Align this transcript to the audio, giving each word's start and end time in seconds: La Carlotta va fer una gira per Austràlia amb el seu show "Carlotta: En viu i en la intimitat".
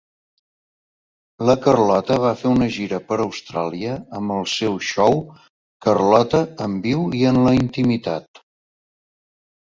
La 1.47 1.55
Carlotta 1.65 2.15
va 2.23 2.29
fer 2.39 2.53
una 2.53 2.69
gira 2.77 2.99
per 3.11 3.17
Austràlia 3.25 3.97
amb 4.19 4.33
el 4.35 4.47
seu 4.53 4.79
show 4.93 5.19
"Carlotta: 5.87 6.41
En 6.67 6.79
viu 6.87 7.05
i 7.19 7.21
en 7.33 7.39
la 7.49 7.53
intimitat". 7.59 8.43